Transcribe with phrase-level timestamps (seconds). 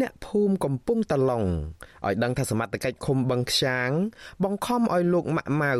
[0.00, 1.44] អ្នកភូមិកំពុងតឡុង
[2.06, 3.90] ឲ្យដឹងថាសមត្ថកិច្ចឃុំបឹងខ្យាង
[4.44, 5.74] បង្ខំឲ្យលោកម៉ាក់ម៉ៅ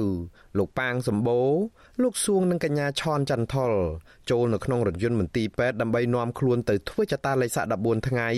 [0.58, 1.50] លោកប៉ាងសម្បូរ
[2.02, 3.72] លោកសួងនិងកញ្ញាឆនចន្ទថុល
[4.30, 8.28] ចូលនៅក្នុងរថយន្តមន្ទីរពេទ្យដើម្បីនាំខ្លួនទៅធ្វើចតាឡេសា14ថ្ងៃ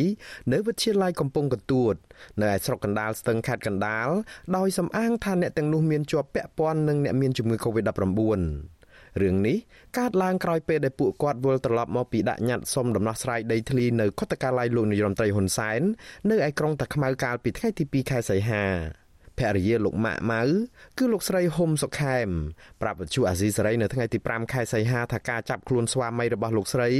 [0.53, 1.95] នៅវិទ្យាល័យកំពង់កន្ទួត
[2.41, 4.09] នៅឯស្រុកកណ្ដាលស្ទឹងខេត្តកណ្ដាល
[4.57, 8.78] ដោយសំអាងថាអ្នកទាំងនោះមានជាប់ពាក់ព័ន្ធនឹងអ្នកមានជំងឺ Covid-19
[9.23, 9.57] រឿងនេះ
[9.99, 15.81] កើតឡើងក្រោយពេលដែលពួកគាត់វិលត្រឡប់មកពីដាក់ញត្តិសុំដំណោះស្រាយដីធ្លីនៅខុទ្ទកាល័យលោកនាយរដ្ឋមន្ត្រីហ៊ុនសែន
[16.31, 18.65] នៅឯក្រុងតាខ្មៅកាលពីថ្ងៃទី2ខែសីហា
[19.39, 20.43] ភរិយាលោកម៉ាក់ម៉ៅ
[20.99, 22.29] គឺលោកស្រីហុំសុខែម
[22.83, 26.91] ប្រាប់វិទ្យុអាស៊ីសេរីនៅថ្ងៃទី5ខែសីហាថាការចាប់ខ្លួនស្វាមីរបស់លោកស្រី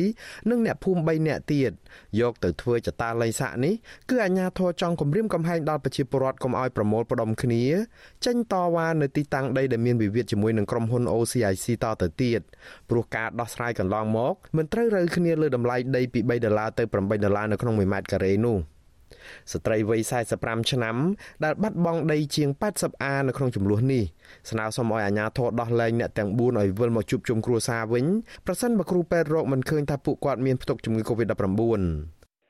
[0.51, 1.73] និងអ្នកភូមិ3នាក់ទៀត
[2.21, 3.75] យកទៅធ្វើចតាល័យស័កនេះ
[4.11, 7.65] គឺអាជ្ញាធរចង់គម្រាមកំហែងដល់ប្រជាពលរដ្ឋកុំឲ្យប្រមូលផ្ដុំគ្នា
[8.27, 12.41] ចេញតវ៉ានៅទីតាំងដីដែលមានវិវាទជាមួយនឹងក្រុមហ៊ុន OCIC តទៅទៀត
[12.91, 18.59] ព្រោះការដោះស្រាយកន្លងមកមិនត្រូវរើគ្នាលើតម្លៃដីពី3ដុល្លារទៅ8ដុល្លារនៅក្នុង1ម៉ែត្រការ៉េនោះ។
[19.53, 20.01] ស្ត្រីវ័យ
[20.37, 20.97] 45ឆ្នាំ
[21.45, 24.05] ដែលបាត់បង់ដីជាង80អានៅក្នុងចំនួននេះ
[24.51, 28.05] ស្នើសុំឲ្យអាជ្ញាធរដោះលែងអ្នកទាំង4ឲ្យវិលមកជួបជុំគ្រួសារវិញ
[28.47, 31.35] ប្រសិនបើគ្រូពេទ្យរកមិនឃើញថាពួកគាត់មានផ្ទុកជំងឺ Covid-19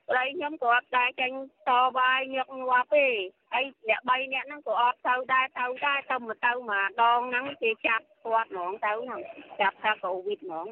[0.09, 1.37] ប្តីខ្ញុំក៏អត់ដែរចាញ់
[1.69, 3.07] តវាយញឹកញាប់ទេ
[3.53, 9.21] ហើយអ្នក3នាក់ហ្នឹងក៏អត់ទៅដែរទៅដែរទៅមកទៅមកដងហ្នឹងគេចាប់គាត់ហ្មងទៅហ្នឹង
[9.61, 10.69] ចាប់ថាកូវីដហ្មង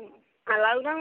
[0.53, 1.01] ឥឡូវហ្នឹង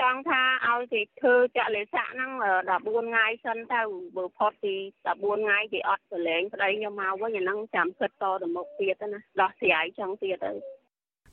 [0.00, 2.30] ចង់ថាឲ្យគេធ្វើចលិស័កហ្នឹង
[2.70, 3.80] 14ថ្ងៃសិនទៅ
[4.16, 4.74] បើផុតពី
[5.06, 10.52] 14ថ្ងៃគេអត់ប្រឡែងប្តីខ្ញុំមកវិញអាហ្នឹងចាំគិតតទៅមុខទៀតណាដោះស្រាយចង់ទៀតទៅ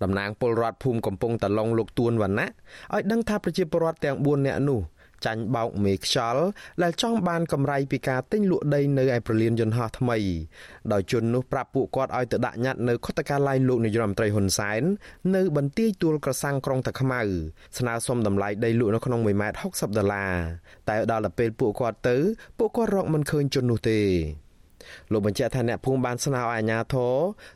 [0.04, 2.48] តំណាងពលរដ្ឋភូមិកំពង់តឡុងលោកទួនវណ្ណៈ
[2.94, 4.80] ឲ្យដឹងថាប្រជាពលរដ្ឋទាំង4នាក់នោះ
[5.26, 6.44] ចាញ់បោកមេខ្យល់
[6.84, 10.18] ដែលចង់បានកម្រៃពីការទិញលក់ដីនៅឯប្រលានយន្តហោះថ្មី
[10.92, 14.82] ដោយជននោះប្រាប់ពួកគាត់ឲ្យទៅដាក់ញត្តិនៅខុទ្ទកាល័យលោកនាយរដ្ឋមន្ត្រីហ៊ុនសែន
[15.36, 17.22] នៅបន្ទាយទួល ក្រសាំងក្រុងតាខ្មៅ
[17.78, 20.34] ស្នើសុំតម្លៃដីលក់នៅក្នុង1ម៉ែត្រ60ដុល្លារ
[20.90, 22.18] តែដល់ទៅពេលពួកគាត់ទៅ
[22.58, 24.02] ពួកគាត់រកមិនឃើញជននោះទេ
[25.12, 27.14] លោកបញ្ជាក់ថាអ្នកភូមិបានស្នើឲ្យអាជ្ញាធរ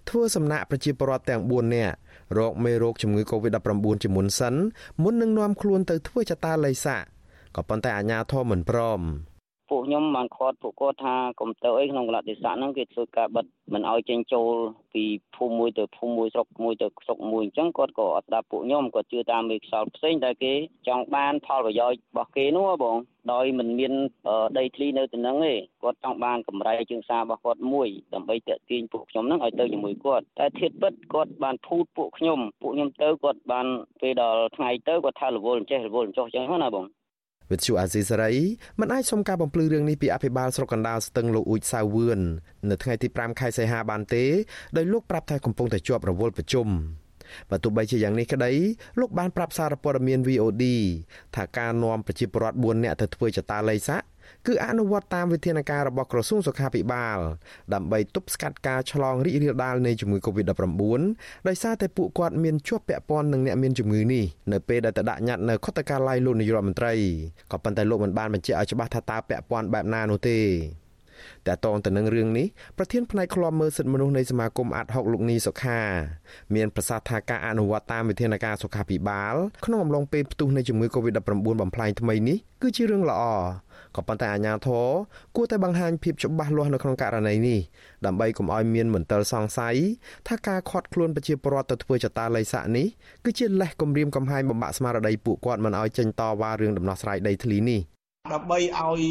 [0.10, 1.96] ធ្វើសំណាក់ប្រជាពលរដ្ឋទាំង4នាក់
[2.38, 4.56] រោគមេរោគជំងឺ Covid-19 ជាមុនសិន
[5.04, 7.08] មុននឹងនាំខ្លួនទៅធ្វើចតាល័យសាក់
[7.58, 9.02] ក៏ប៉ុន្តែអាជ្ញាធរមិនព្រម
[9.70, 14.54] ពួកខ្ញុំបានខាត់ពួកគាត់ថាកុំទៅអីក្នុងកលតិស័កហ្នឹងគេធ្វើការបិទមិនឲ្យចេញចូល
[14.94, 15.04] ពី
[15.36, 20.54] ភូមិមួយទៅភូមិមួយស្រុកមួយទៅស្រុកមួយអញ្ចឹងគាត់ក៏អត់ស្ដាប់ពួកខ្ញុំគាត់ជឿតាមមេខ្យល់ផ្សេងតែគេ
[20.88, 22.98] ចង់បានផលប្រយោជន៍របស់គេនោះបង
[23.34, 23.94] ដោយមិនមាន
[24.58, 25.54] ដីធ្លីនៅទៅនឹងទេ
[25.84, 33.68] គាត់ចង់បានកម្រៃជើងសាររបស់គាត់មួយដើម្បីតាក់ទាញពួកខ្ញុំហ្នឹងឲ្យទៅជាមួយគាត់តែធៀបពិតគាត់បានភូតពួកខ្ញុំពួកខ្ញុំទៅគាត់បាន
[34.02, 36.86] ពេលដល់ថ្ងៃទៅគាត់ថារវល់ចេះរវល់ចុះអញ្ចឹងណាបង
[37.52, 38.34] វិទ្យុអាស៊ីសេរី
[38.80, 42.20] មិនអាចសុំការបំភ្លឺរឿងនេះពីអភិបាលស្រុកកណ្ដាលស្ទឹងលោកអ៊ូចសាវឿន
[42.70, 44.26] នៅថ្ងៃទី5ខែសីហាបានទេ
[44.78, 46.68] ដោយលោកប្រាប់ថាកំពុងតែជាប់រវល់ប្រជុំ
[47.50, 48.52] បើទោះបីជាយ៉ាងនេះក្តី
[49.00, 50.66] លោកបានប្រាប់សារព័ត៌មាន VOD
[51.36, 54.02] ថាការនាំប្រជាពលរដ្ឋ4នាក់ទៅធ្វើចតាល័យស័ក
[54.48, 57.18] គឺអនុវត្តតាមវិធានការរបស់ក្រសួងសុខាភិបាល
[57.74, 61.02] ដើម្បីទប់ស្កាត់ការឆ្លងរីករាលដាលនៃជំងឺ Covid-19
[61.48, 66.94] ដោយសារតែពួកគាត់មានជាប់ពាក់ព័ន្ធនឹងអ្នកមានជំងឺនេះនៅពេលដែលទៅដាក់ញត្តិនៅខុទ្ទកាល័យលោកនាយរដ្ឋមន្ត្រី
[67.52, 70.40] ក៏ប៉ុន្តែលោកមិនបានបញ្ជាក់ឲ្យច្បាស់ថាតើពាក់ព័ន្ធបែបណានោះទេ
[71.48, 75.82] តើតងទៅនឹងរឿងនេះប្រធានផ្នែកឃ្លាំមើលសិទ្ធិមនុស្សនៃសមាគមអាត់ហុកលោកនីសុខា
[76.56, 79.36] មានប្រសាសន៍ថាការអនុវត្តតាមវិធានការសុខាភិបាល
[79.66, 83.24] ក្នុងអំឡុងពេលផ្ទុះនៃជំងឺ Covid-19 បំផ្លាញថ្មីនេះគឺជារឿងល្អ
[83.96, 84.86] ក៏ប៉ុន្តែអាជ្ញាធរ
[85.36, 87.60] គួរតែបង្ហាញភាពច្បាស់លាស់នៅក្នុងករណីនេះ
[88.06, 89.76] ដើម្បីកុំឲ្យមានមន្ទិលសង្ស័យ
[90.28, 92.88] ថាការខាត់ខ្លួនប្រជាពលរដ្ឋទៅធ្វើចតាល័យស័កនេះ
[93.26, 97.82] គឺជាលេសគំរាមកំហែងបំបាក់ស្មារតីពួកគាត់មិនឲ្យចេញតវ៉ារឿងដំណោះស្រាយដីធ្លីនេះ
[98.34, 99.02] ដើម្បីឲ្យ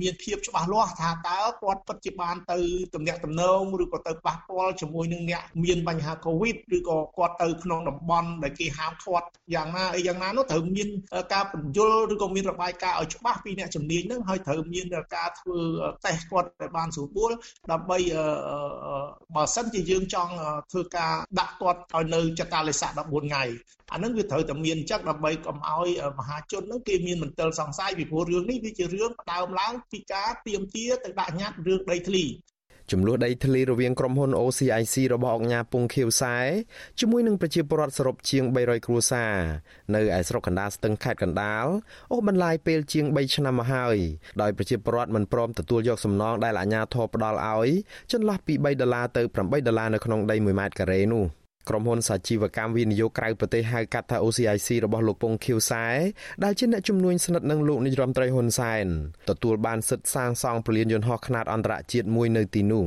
[0.00, 2.58] មានភាពច្បាស់លាស់ថាតើគាត់ពិតជាបានទៅ
[2.94, 10.88] ទំនាក់ទំនងឬក៏ទៅប៉ះពាល់ជាមួយនឹងអ្នកមានបញ្ហាកូវីដឬក៏គាត់ទៅក្នុងតំបន់ដែលគេហាមឃាត់យ៉ាងណាអីយ៉ាងណានោះត្រូវមាន
[11.32, 15.58] ការបញ្យលឬក៏មានរបាយការណ៍ឲ្យច្បាស់ពីអ្នកជំនាញនឹងហើយត្រូវមានការធ្វើ
[16.06, 17.30] តេស្តគាត់ឲ្យបានស្រួល
[17.72, 17.98] ដើម្បី
[19.34, 20.32] បើសិនជាយើងចង់
[20.72, 23.44] ធ្វើការដាក់គាត់ឲ្យនៅចតាលិស័ក14ថ្ងៃ
[23.92, 25.88] អានឹងវាត្រូវតែមានអញ្ចឹងដើម្បីកុំឲ្យ
[26.18, 32.26] មហាជននឹងគេមានមន្ទិលសង្ស័យពីព្រោះរឿងនេះវាជារឿងផ្ដើមឡើងពីការទៀមទាទៅដាក់ញត្តិរឿងដីធ្លី
[32.92, 36.36] ចំនួនដីធ្លីរវាងក្រុមហ៊ុន OCIC របស់អង្គការពងខៀវសែ
[37.00, 39.34] ជាមួយនឹងប្រជាពលរដ្ឋសរុបជាង300គ្រួសារ
[39.94, 41.66] នៅឯស្រុកកណ្ដាលស្ទឹងខេត្តកណ្ដាល
[42.12, 43.96] អូសបន្លាយពេលជាង3ឆ្នាំមកហើយ
[44.42, 47.68] ដោយប្រជាពលរដ្ឋមិនព្រមទទួលយកសំណងដែលអាជ្ញាធរផ្ដល់ឲ្យ
[48.12, 51.24] ចន្លោះពី3ដុល្លារទៅ8ដុល្លារនៅក្នុងដី1ម៉ែត្រការ៉េនោះ។
[51.68, 55.86] ក្រុមហ៊ុនសាជីវកម្មវិនិយោគក្រៅប្រទេសហៅកាត់ថា OCIC របស់លោកពងខៀវសែ
[56.44, 58.86] ដែលជាអ្នកជំនួញស្និទ្ធនឹងលោកនាយរដ្ឋមន្ត្រីហ៊ុនសែន
[59.30, 62.84] ទទួលបានសិទ្ធិសាងសង់ពលានយន្តហោះខ្នាតអន្តរជាតិមួយនៅទីនោះ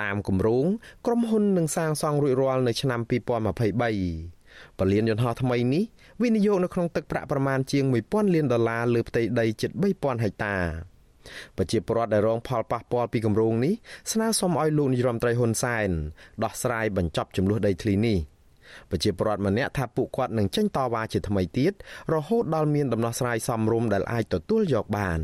[0.00, 0.66] តាមគម្រោង
[1.06, 5.84] ក្រុមហ៊ុននឹងសាងសង់រួចរាល់នៅឆ្នាំ2023ពលានយន្តហោះថ្មីនេះ
[6.22, 10.56] វិនិយោគនៅក្នុងទឹកប្រាក់ប្រមាណជាង1000លានដុល្លារលើផ្ទៃដីជិត3000ហិកតា
[11.56, 13.74] ប្រជាពលរដ្ឋដែលរងផលប៉ះពាល់ពីគម្រោងនេះ
[14.12, 15.90] ស្នើសុំឲ្យលោកនាយរដ្ឋមន្ត្រីហ៊ុនសែន
[16.44, 18.18] ដោះស្រាយបញ្ចប់ចំនួនដីធ្លីនេះ
[18.90, 21.72] ប្រជាពលរដ្ឋម្នាក់ថាពួកគាត់នឹងចេញតវ៉ាជាថ្មីទៀត
[22.14, 25.20] រហូតដល់មានដំណោះស្រាយសមរម្យដែលអាចទទួលយកបាន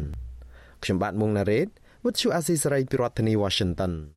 [0.83, 1.69] ខ្ញុំបាទមុងណារ៉េត
[2.05, 3.93] With you Azizi Saray ពីរដ្ឋធានី Washington